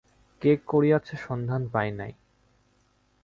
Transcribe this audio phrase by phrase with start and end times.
[0.41, 2.11] কে করিয়াছে সন্ধান পাই নাই।